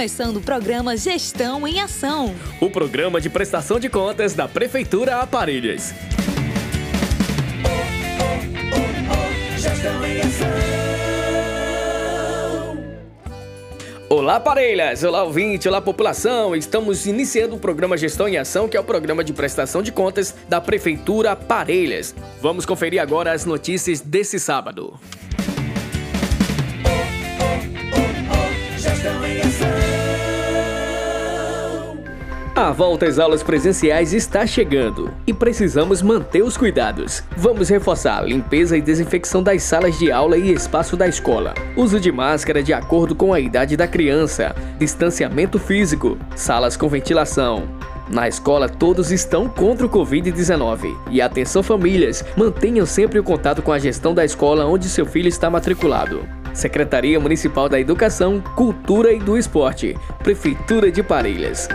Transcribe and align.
Começando 0.00 0.38
o 0.38 0.40
programa 0.40 0.96
Gestão 0.96 1.68
em 1.68 1.78
Ação. 1.78 2.34
O 2.58 2.70
programa 2.70 3.20
de 3.20 3.28
prestação 3.28 3.78
de 3.78 3.90
contas 3.90 4.32
da 4.32 4.48
Prefeitura 4.48 5.16
Aparelhas. 5.16 5.92
Olá, 14.08 14.40
parelhas! 14.40 15.04
Olá, 15.04 15.22
ouvinte! 15.22 15.68
Olá, 15.68 15.82
população! 15.82 16.56
Estamos 16.56 17.04
iniciando 17.04 17.56
o 17.56 17.58
programa 17.58 17.94
Gestão 17.98 18.26
em 18.26 18.38
Ação, 18.38 18.66
que 18.66 18.78
é 18.78 18.80
o 18.80 18.84
programa 18.84 19.22
de 19.22 19.34
prestação 19.34 19.82
de 19.82 19.92
contas 19.92 20.34
da 20.48 20.62
Prefeitura 20.62 21.36
Parelhas. 21.36 22.14
Vamos 22.40 22.64
conferir 22.64 23.02
agora 23.02 23.32
as 23.32 23.44
notícias 23.44 24.00
desse 24.00 24.40
sábado. 24.40 24.98
Gestão 28.78 29.26
em 29.26 29.40
Ação. 29.42 29.49
A 32.60 32.72
volta 32.72 33.06
às 33.06 33.18
aulas 33.18 33.42
presenciais 33.42 34.12
está 34.12 34.46
chegando 34.46 35.10
e 35.26 35.32
precisamos 35.32 36.02
manter 36.02 36.42
os 36.42 36.58
cuidados. 36.58 37.24
Vamos 37.34 37.70
reforçar 37.70 38.18
a 38.18 38.22
limpeza 38.22 38.76
e 38.76 38.82
desinfecção 38.82 39.42
das 39.42 39.62
salas 39.62 39.98
de 39.98 40.12
aula 40.12 40.36
e 40.36 40.52
espaço 40.52 40.94
da 40.94 41.08
escola. 41.08 41.54
Uso 41.74 41.98
de 41.98 42.12
máscara 42.12 42.62
de 42.62 42.74
acordo 42.74 43.14
com 43.14 43.32
a 43.32 43.40
idade 43.40 43.78
da 43.78 43.88
criança. 43.88 44.54
Distanciamento 44.78 45.58
físico. 45.58 46.18
Salas 46.36 46.76
com 46.76 46.86
ventilação. 46.86 47.66
Na 48.10 48.28
escola, 48.28 48.68
todos 48.68 49.10
estão 49.10 49.48
contra 49.48 49.86
o 49.86 49.90
Covid-19. 49.90 50.94
E 51.10 51.22
atenção, 51.22 51.62
famílias, 51.62 52.22
mantenham 52.36 52.84
sempre 52.84 53.18
o 53.18 53.24
contato 53.24 53.62
com 53.62 53.72
a 53.72 53.78
gestão 53.78 54.12
da 54.12 54.22
escola 54.22 54.66
onde 54.66 54.86
seu 54.86 55.06
filho 55.06 55.28
está 55.28 55.48
matriculado. 55.48 56.28
Secretaria 56.52 57.18
Municipal 57.18 57.70
da 57.70 57.80
Educação, 57.80 58.38
Cultura 58.54 59.14
e 59.14 59.18
do 59.18 59.38
Esporte. 59.38 59.96
Prefeitura 60.22 60.92
de 60.92 61.02
Parelhas. 61.02 61.66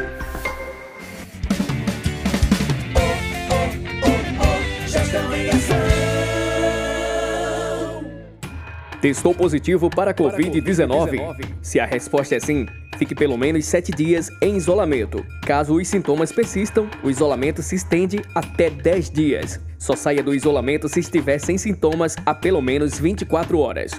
Testou 9.06 9.36
positivo 9.36 9.88
para 9.88 10.10
a 10.10 10.14
Covid-19? 10.16 11.54
Se 11.62 11.80
a 11.80 11.86
resposta 11.86 12.34
é 12.34 12.40
sim, 12.40 12.66
fique 12.98 13.14
pelo 13.14 13.38
menos 13.38 13.64
7 13.66 13.92
dias 13.92 14.32
em 14.42 14.58
isolamento. 14.58 15.24
Caso 15.44 15.76
os 15.76 15.88
sintomas 15.88 16.32
persistam, 16.32 16.90
o 17.04 17.10
isolamento 17.12 17.62
se 17.62 17.76
estende 17.76 18.20
até 18.34 18.68
10 18.68 19.12
dias. 19.12 19.60
Só 19.78 19.96
saia 19.96 20.24
do 20.24 20.34
isolamento 20.34 20.90
se 20.90 21.02
estiver 21.02 21.38
sem 21.38 21.56
sintomas 21.56 22.16
há 22.26 22.34
pelo 22.34 22.64
menos 22.64 22.98
24 22.98 23.60
horas. 23.60 23.92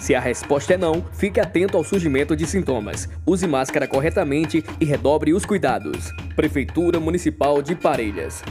Se 0.00 0.14
a 0.14 0.20
resposta 0.20 0.72
é 0.72 0.78
não, 0.78 1.04
fique 1.12 1.38
atento 1.38 1.76
ao 1.76 1.84
surgimento 1.84 2.34
de 2.34 2.46
sintomas. 2.46 3.10
Use 3.26 3.46
máscara 3.46 3.86
corretamente 3.86 4.64
e 4.80 4.86
redobre 4.86 5.34
os 5.34 5.44
cuidados. 5.44 6.10
Prefeitura 6.34 6.98
Municipal 6.98 7.60
de 7.60 7.74
Parelhas. 7.74 8.42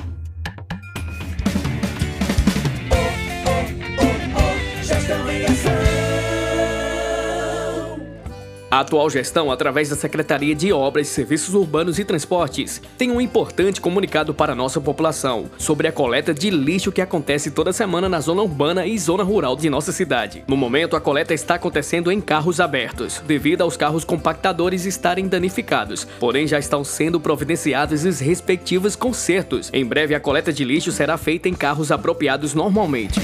Gestão 4.83 5.31
em 5.31 5.45
Ação. 5.45 5.54
A 8.75 8.81
atual 8.81 9.09
gestão, 9.09 9.49
através 9.49 9.87
da 9.87 9.95
Secretaria 9.95 10.53
de 10.53 10.73
Obras, 10.73 11.07
Serviços 11.07 11.55
Urbanos 11.55 11.97
e 11.97 12.03
Transportes, 12.03 12.81
tem 12.97 13.09
um 13.09 13.21
importante 13.21 13.79
comunicado 13.79 14.33
para 14.33 14.51
a 14.51 14.55
nossa 14.55 14.81
população 14.81 15.45
sobre 15.57 15.87
a 15.87 15.93
coleta 15.93 16.33
de 16.33 16.49
lixo 16.49 16.91
que 16.91 16.99
acontece 16.99 17.51
toda 17.51 17.71
semana 17.71 18.09
na 18.09 18.19
zona 18.19 18.41
urbana 18.41 18.85
e 18.85 18.99
zona 18.99 19.23
rural 19.23 19.55
de 19.55 19.69
nossa 19.69 19.93
cidade. 19.93 20.43
No 20.45 20.57
momento, 20.57 20.97
a 20.97 20.99
coleta 20.99 21.33
está 21.33 21.55
acontecendo 21.55 22.11
em 22.11 22.19
carros 22.19 22.59
abertos, 22.59 23.23
devido 23.25 23.61
aos 23.61 23.77
carros 23.77 24.03
compactadores 24.03 24.83
estarem 24.85 25.29
danificados, 25.29 26.05
porém 26.19 26.45
já 26.45 26.59
estão 26.59 26.83
sendo 26.83 27.17
providenciados 27.17 28.03
os 28.03 28.19
respectivos 28.19 28.93
consertos. 28.93 29.69
Em 29.71 29.85
breve, 29.85 30.13
a 30.13 30.19
coleta 30.19 30.51
de 30.51 30.65
lixo 30.65 30.91
será 30.91 31.15
feita 31.17 31.47
em 31.47 31.53
carros 31.53 31.93
apropriados 31.93 32.53
normalmente. 32.53 33.21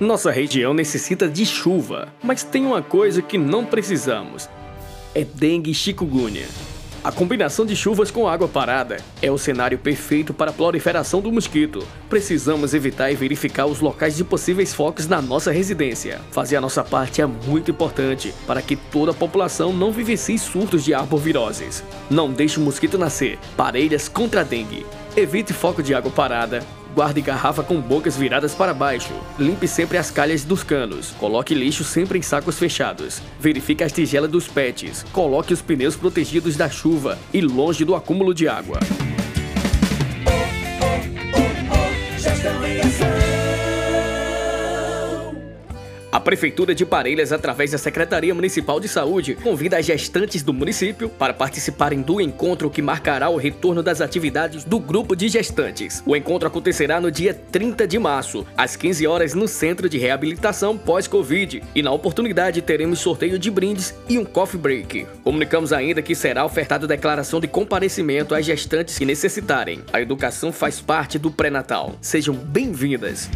Nossa 0.00 0.30
região 0.30 0.72
necessita 0.72 1.28
de 1.28 1.44
chuva, 1.44 2.06
mas 2.22 2.44
tem 2.44 2.64
uma 2.64 2.80
coisa 2.80 3.20
que 3.20 3.36
não 3.36 3.64
precisamos: 3.64 4.48
é 5.12 5.24
dengue 5.24 5.72
e 5.72 5.74
chikungunya. 5.74 6.46
A 7.02 7.10
combinação 7.10 7.66
de 7.66 7.74
chuvas 7.74 8.08
com 8.08 8.28
água 8.28 8.46
parada 8.46 8.98
é 9.20 9.30
o 9.30 9.38
cenário 9.38 9.76
perfeito 9.76 10.32
para 10.32 10.50
a 10.50 10.54
proliferação 10.54 11.20
do 11.20 11.32
mosquito. 11.32 11.84
Precisamos 12.08 12.74
evitar 12.74 13.10
e 13.10 13.16
verificar 13.16 13.66
os 13.66 13.80
locais 13.80 14.16
de 14.16 14.22
possíveis 14.22 14.72
focos 14.72 15.08
na 15.08 15.20
nossa 15.20 15.50
residência. 15.50 16.20
Fazer 16.30 16.56
a 16.56 16.60
nossa 16.60 16.84
parte 16.84 17.20
é 17.20 17.26
muito 17.26 17.70
importante 17.72 18.32
para 18.46 18.62
que 18.62 18.76
toda 18.76 19.10
a 19.10 19.14
população 19.14 19.72
não 19.72 19.90
vivencie 19.90 20.38
surtos 20.38 20.84
de 20.84 20.94
arboviroses. 20.94 21.82
Não 22.08 22.30
deixe 22.32 22.60
o 22.60 22.62
mosquito 22.62 22.98
nascer. 22.98 23.38
Parelhas 23.56 24.08
contra 24.08 24.42
a 24.42 24.44
dengue. 24.44 24.86
Evite 25.16 25.52
foco 25.52 25.82
de 25.82 25.94
água 25.94 26.10
parada. 26.10 26.64
Guarde 26.94 27.20
garrafa 27.20 27.62
com 27.62 27.80
bocas 27.80 28.16
viradas 28.16 28.54
para 28.54 28.74
baixo. 28.74 29.12
Limpe 29.38 29.68
sempre 29.68 29.98
as 29.98 30.10
calhas 30.10 30.44
dos 30.44 30.62
canos. 30.62 31.12
Coloque 31.18 31.54
lixo 31.54 31.84
sempre 31.84 32.18
em 32.18 32.22
sacos 32.22 32.58
fechados. 32.58 33.20
Verifique 33.38 33.84
as 33.84 33.92
tigelas 33.92 34.30
dos 34.30 34.48
pets. 34.48 35.04
Coloque 35.12 35.52
os 35.52 35.62
pneus 35.62 35.96
protegidos 35.96 36.56
da 36.56 36.68
chuva 36.68 37.18
e 37.32 37.40
longe 37.40 37.84
do 37.84 37.94
acúmulo 37.94 38.34
de 38.34 38.48
água. 38.48 38.78
A 46.10 46.18
Prefeitura 46.18 46.74
de 46.74 46.86
Parelhas, 46.86 47.32
através 47.32 47.72
da 47.72 47.76
Secretaria 47.76 48.34
Municipal 48.34 48.80
de 48.80 48.88
Saúde, 48.88 49.34
convida 49.34 49.76
as 49.76 49.84
gestantes 49.84 50.42
do 50.42 50.54
município 50.54 51.10
para 51.10 51.34
participarem 51.34 52.00
do 52.00 52.18
encontro 52.18 52.70
que 52.70 52.80
marcará 52.80 53.28
o 53.28 53.36
retorno 53.36 53.82
das 53.82 54.00
atividades 54.00 54.64
do 54.64 54.80
grupo 54.80 55.14
de 55.14 55.28
gestantes. 55.28 56.02
O 56.06 56.16
encontro 56.16 56.48
acontecerá 56.48 56.98
no 56.98 57.10
dia 57.10 57.34
30 57.34 57.86
de 57.86 57.98
março, 57.98 58.46
às 58.56 58.74
15 58.74 59.06
horas, 59.06 59.34
no 59.34 59.46
Centro 59.46 59.86
de 59.86 59.98
Reabilitação 59.98 60.78
Pós-Covid. 60.78 61.62
E 61.74 61.82
na 61.82 61.92
oportunidade 61.92 62.62
teremos 62.62 63.00
sorteio 63.00 63.38
de 63.38 63.50
brindes 63.50 63.94
e 64.08 64.16
um 64.18 64.24
coffee 64.24 64.58
break. 64.58 65.06
Comunicamos 65.22 65.74
ainda 65.74 66.00
que 66.00 66.14
será 66.14 66.42
ofertada 66.42 66.86
declaração 66.86 67.38
de 67.38 67.48
comparecimento 67.48 68.34
às 68.34 68.46
gestantes 68.46 68.96
que 68.96 69.04
necessitarem. 69.04 69.82
A 69.92 70.00
educação 70.00 70.52
faz 70.52 70.80
parte 70.80 71.18
do 71.18 71.30
pré-natal. 71.30 71.96
Sejam 72.00 72.34
bem-vindas. 72.34 73.28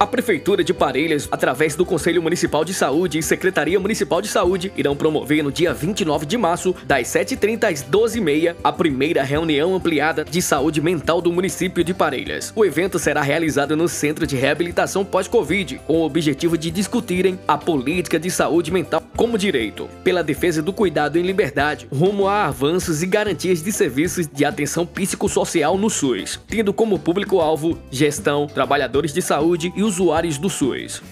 A 0.00 0.06
Prefeitura 0.06 0.62
de 0.62 0.72
Parelhas, 0.72 1.26
através 1.28 1.74
do 1.74 1.84
Conselho 1.84 2.22
Municipal 2.22 2.64
de 2.64 2.72
Saúde 2.72 3.18
e 3.18 3.22
Secretaria 3.22 3.80
Municipal 3.80 4.22
de 4.22 4.28
Saúde, 4.28 4.72
irão 4.76 4.94
promover 4.94 5.42
no 5.42 5.50
dia 5.50 5.74
29 5.74 6.24
de 6.24 6.38
março, 6.38 6.72
das 6.84 7.08
7h30 7.08 7.64
às 7.64 7.82
12h30, 7.82 8.54
a 8.62 8.70
primeira 8.70 9.24
reunião 9.24 9.74
ampliada 9.74 10.24
de 10.24 10.40
saúde 10.40 10.80
mental 10.80 11.20
do 11.20 11.32
município 11.32 11.82
de 11.82 11.92
Parelhas. 11.92 12.52
O 12.54 12.64
evento 12.64 12.96
será 12.96 13.22
realizado 13.22 13.76
no 13.76 13.88
Centro 13.88 14.24
de 14.24 14.36
Reabilitação 14.36 15.04
Pós-Covid, 15.04 15.80
com 15.84 15.94
o 15.94 16.04
objetivo 16.04 16.56
de 16.56 16.70
discutirem 16.70 17.36
a 17.48 17.58
política 17.58 18.20
de 18.20 18.30
saúde 18.30 18.70
mental 18.70 19.02
como 19.18 19.36
direito, 19.36 19.90
pela 20.04 20.22
defesa 20.22 20.62
do 20.62 20.72
cuidado 20.72 21.18
em 21.18 21.22
liberdade, 21.22 21.88
rumo 21.92 22.28
a 22.28 22.44
avanços 22.44 23.02
e 23.02 23.06
garantias 23.06 23.60
de 23.60 23.72
serviços 23.72 24.28
de 24.28 24.44
atenção 24.44 24.86
psicossocial 24.86 25.76
no 25.76 25.90
SUS, 25.90 26.40
tendo 26.46 26.72
como 26.72 27.00
público-alvo 27.00 27.76
gestão, 27.90 28.46
trabalhadores 28.46 29.12
de 29.12 29.20
saúde 29.20 29.72
e 29.74 29.82
usuários 29.82 30.38
do 30.38 30.48
SUS. 30.48 31.02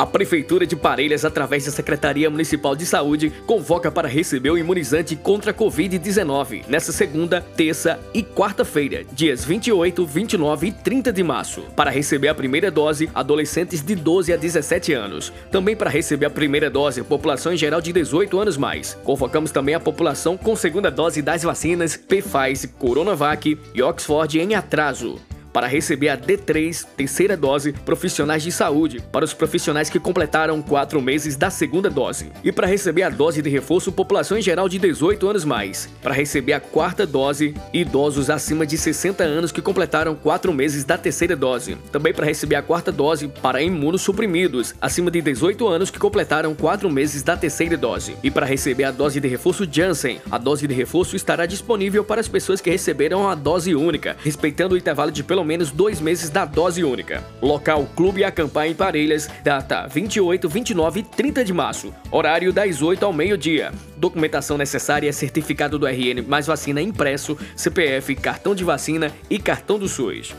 A 0.00 0.06
Prefeitura 0.06 0.66
de 0.66 0.74
Parelhas, 0.74 1.26
através 1.26 1.66
da 1.66 1.70
Secretaria 1.70 2.30
Municipal 2.30 2.74
de 2.74 2.86
Saúde, 2.86 3.30
convoca 3.44 3.90
para 3.90 4.08
receber 4.08 4.48
o 4.48 4.56
imunizante 4.56 5.14
contra 5.14 5.50
a 5.50 5.54
Covid-19 5.54 6.64
nesta 6.68 6.90
segunda, 6.90 7.42
terça 7.54 8.00
e 8.14 8.22
quarta-feira, 8.22 9.04
dias 9.12 9.44
28, 9.44 10.06
29 10.06 10.68
e 10.68 10.72
30 10.72 11.12
de 11.12 11.22
março. 11.22 11.60
Para 11.76 11.90
receber 11.90 12.28
a 12.28 12.34
primeira 12.34 12.70
dose, 12.70 13.10
adolescentes 13.14 13.82
de 13.82 13.94
12 13.94 14.32
a 14.32 14.38
17 14.38 14.94
anos. 14.94 15.30
Também 15.50 15.76
para 15.76 15.90
receber 15.90 16.24
a 16.24 16.30
primeira 16.30 16.70
dose, 16.70 17.02
população 17.02 17.52
em 17.52 17.58
geral 17.58 17.82
de 17.82 17.92
18 17.92 18.40
anos 18.40 18.56
mais. 18.56 18.96
Convocamos 19.04 19.50
também 19.50 19.74
a 19.74 19.80
população 19.80 20.34
com 20.34 20.56
segunda 20.56 20.90
dose 20.90 21.20
das 21.20 21.42
vacinas 21.42 21.94
Pfizer, 21.94 22.70
Coronavac 22.78 23.58
e 23.74 23.82
Oxford 23.82 24.40
em 24.40 24.54
atraso 24.54 25.20
para 25.52 25.66
receber 25.66 26.08
a 26.08 26.16
D3, 26.16 26.86
terceira 26.96 27.36
dose, 27.36 27.72
profissionais 27.72 28.42
de 28.42 28.52
saúde, 28.52 29.02
para 29.12 29.24
os 29.24 29.34
profissionais 29.34 29.90
que 29.90 29.98
completaram 29.98 30.62
quatro 30.62 31.00
meses 31.00 31.36
da 31.36 31.50
segunda 31.50 31.90
dose. 31.90 32.30
E 32.42 32.52
para 32.52 32.66
receber 32.66 33.02
a 33.02 33.10
dose 33.10 33.42
de 33.42 33.50
reforço, 33.50 33.92
população 33.92 34.38
em 34.38 34.42
geral 34.42 34.68
de 34.68 34.78
18 34.78 35.28
anos 35.28 35.44
mais. 35.44 35.88
Para 36.02 36.14
receber 36.14 36.52
a 36.52 36.60
quarta 36.60 37.06
dose, 37.06 37.54
idosos 37.72 38.30
acima 38.30 38.66
de 38.66 38.76
60 38.76 39.24
anos 39.24 39.52
que 39.52 39.62
completaram 39.62 40.14
quatro 40.14 40.52
meses 40.52 40.84
da 40.84 40.96
terceira 40.96 41.36
dose. 41.36 41.76
Também 41.92 42.12
para 42.12 42.26
receber 42.26 42.56
a 42.56 42.62
quarta 42.62 42.92
dose 42.92 43.28
para 43.28 43.62
imunossuprimidos, 43.62 44.74
acima 44.80 45.10
de 45.10 45.20
18 45.20 45.66
anos 45.66 45.90
que 45.90 45.98
completaram 45.98 46.54
quatro 46.54 46.90
meses 46.90 47.22
da 47.22 47.36
terceira 47.36 47.76
dose. 47.76 48.16
E 48.22 48.30
para 48.30 48.46
receber 48.46 48.84
a 48.84 48.90
dose 48.90 49.20
de 49.20 49.28
reforço 49.28 49.68
Janssen, 49.70 50.20
a 50.30 50.38
dose 50.38 50.66
de 50.66 50.74
reforço 50.74 51.16
estará 51.16 51.46
disponível 51.46 52.04
para 52.04 52.20
as 52.20 52.28
pessoas 52.28 52.60
que 52.60 52.70
receberam 52.70 53.28
a 53.28 53.34
dose 53.34 53.74
única, 53.74 54.16
respeitando 54.22 54.74
o 54.74 54.78
intervalo 54.78 55.10
de 55.10 55.22
pelo 55.22 55.39
pelo 55.40 55.48
menos 55.48 55.70
dois 55.70 56.02
meses 56.02 56.28
da 56.28 56.44
dose 56.44 56.84
única. 56.84 57.24
Local 57.40 57.86
Clube 57.96 58.22
Acampar 58.22 58.66
em 58.66 58.74
Parelhas, 58.74 59.26
data 59.42 59.86
28, 59.86 60.46
29 60.46 61.00
e 61.00 61.02
30 61.02 61.42
de 61.42 61.52
março. 61.54 61.94
Horário 62.10 62.52
das 62.52 62.82
8 62.82 63.06
ao 63.06 63.12
meio-dia. 63.12 63.72
Documentação 63.96 64.58
necessária 64.58 65.08
é 65.08 65.12
certificado 65.12 65.78
do 65.78 65.86
RN 65.86 66.22
mais 66.28 66.46
vacina 66.46 66.82
impresso, 66.82 67.38
CPF, 67.56 68.14
cartão 68.16 68.54
de 68.54 68.64
vacina 68.64 69.10
e 69.30 69.38
cartão 69.38 69.78
do 69.78 69.88
SUS. 69.88 70.34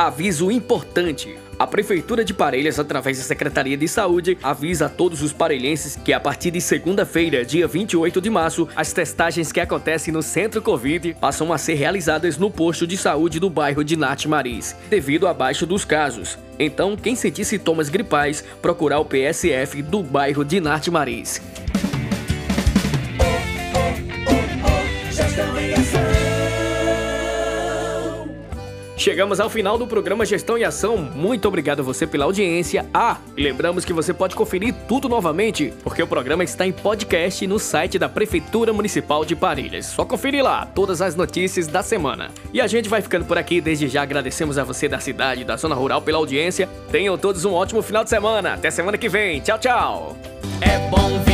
Aviso 0.00 0.50
importante. 0.50 1.36
A 1.58 1.66
Prefeitura 1.66 2.24
de 2.24 2.32
Parelhas, 2.32 2.78
através 2.78 3.18
da 3.18 3.22
Secretaria 3.22 3.76
de 3.76 3.86
Saúde, 3.86 4.38
avisa 4.42 4.86
a 4.86 4.88
todos 4.88 5.20
os 5.20 5.30
parelhenses 5.30 5.94
que 5.94 6.14
a 6.14 6.18
partir 6.18 6.50
de 6.50 6.58
segunda-feira, 6.58 7.44
dia 7.44 7.68
28 7.68 8.18
de 8.18 8.30
março, 8.30 8.66
as 8.74 8.94
testagens 8.94 9.52
que 9.52 9.60
acontecem 9.60 10.10
no 10.10 10.22
Centro 10.22 10.62
Covid 10.62 11.12
passam 11.20 11.52
a 11.52 11.58
ser 11.58 11.74
realizadas 11.74 12.38
no 12.38 12.50
posto 12.50 12.86
de 12.86 12.96
saúde 12.96 13.38
do 13.38 13.50
bairro 13.50 13.84
de 13.84 13.94
Nath 13.94 14.24
Maris, 14.24 14.74
devido 14.88 15.28
a 15.28 15.34
baixo 15.34 15.66
dos 15.66 15.84
casos. 15.84 16.38
Então, 16.58 16.96
quem 16.96 17.14
sentir 17.14 17.44
sintomas 17.44 17.90
gripais, 17.90 18.42
procurar 18.62 19.00
o 19.00 19.04
PSF 19.04 19.82
do 19.82 20.02
bairro 20.02 20.46
de 20.46 20.60
Nath 20.60 20.88
Maris. 20.88 21.42
Chegamos 29.00 29.40
ao 29.40 29.48
final 29.48 29.78
do 29.78 29.86
programa 29.86 30.26
Gestão 30.26 30.58
e 30.58 30.62
Ação. 30.62 30.98
Muito 30.98 31.48
obrigado 31.48 31.80
a 31.80 31.82
você 31.82 32.06
pela 32.06 32.26
audiência. 32.26 32.84
Ah, 32.92 33.16
lembramos 33.34 33.82
que 33.82 33.94
você 33.94 34.12
pode 34.12 34.36
conferir 34.36 34.74
tudo 34.86 35.08
novamente, 35.08 35.72
porque 35.82 36.02
o 36.02 36.06
programa 36.06 36.44
está 36.44 36.66
em 36.66 36.70
podcast 36.70 37.46
no 37.46 37.58
site 37.58 37.98
da 37.98 38.10
Prefeitura 38.10 38.74
Municipal 38.74 39.24
de 39.24 39.34
Parelhas. 39.34 39.86
Só 39.86 40.04
conferir 40.04 40.44
lá 40.44 40.66
todas 40.66 41.00
as 41.00 41.16
notícias 41.16 41.66
da 41.66 41.82
semana. 41.82 42.30
E 42.52 42.60
a 42.60 42.66
gente 42.66 42.90
vai 42.90 43.00
ficando 43.00 43.24
por 43.24 43.38
aqui. 43.38 43.58
Desde 43.58 43.88
já 43.88 44.02
agradecemos 44.02 44.58
a 44.58 44.64
você 44.64 44.86
da 44.86 45.00
cidade, 45.00 45.44
da 45.44 45.56
zona 45.56 45.74
rural 45.74 46.02
pela 46.02 46.18
audiência. 46.18 46.68
Tenham 46.92 47.16
todos 47.16 47.46
um 47.46 47.54
ótimo 47.54 47.80
final 47.80 48.04
de 48.04 48.10
semana. 48.10 48.52
Até 48.52 48.70
semana 48.70 48.98
que 48.98 49.08
vem. 49.08 49.40
Tchau, 49.40 49.58
tchau. 49.58 50.16
É 50.60 50.78
bom 50.90 51.29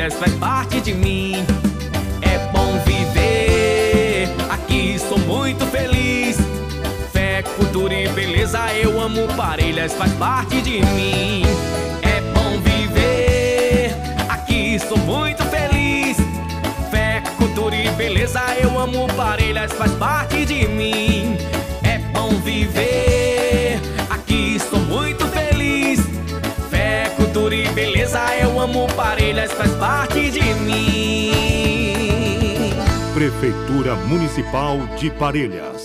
Parelhas, 0.00 0.14
faz 0.14 0.32
parte 0.36 0.80
de 0.80 0.94
mim. 0.94 1.34
É 2.22 2.38
bom 2.52 2.78
viver, 2.86 4.30
aqui 4.48 4.98
sou 4.98 5.18
muito 5.18 5.66
feliz. 5.66 6.38
Fé, 7.12 7.42
cultura 7.42 7.92
e 7.92 8.08
beleza, 8.08 8.60
eu 8.82 8.98
amo 8.98 9.28
Parelhas, 9.36 9.92
faz 9.92 10.10
parte 10.14 10.62
de 10.62 10.80
mim. 10.86 11.42
É 12.00 12.22
bom 12.32 12.58
viver, 12.62 13.94
aqui 14.30 14.78
sou 14.78 14.96
muito 14.96 15.44
feliz. 15.44 16.16
Fé, 16.90 17.22
cultura 17.36 17.76
e 17.76 17.90
beleza, 17.90 18.40
eu 18.58 18.78
amo 18.78 19.06
Parelhas, 19.14 19.70
faz 19.72 19.92
parte 19.92 20.46
de 20.46 20.66
mim. 20.66 21.19
Prefeitura 33.30 33.94
Municipal 33.94 34.76
de 34.98 35.08
Parelhas 35.10 35.70